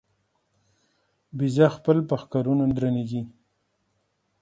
بزه 1.37 1.65
خپل 1.75 1.97
په 2.09 2.15
ښکرو 2.21 2.53
نه 2.59 2.65
درنېږي. 2.77 3.21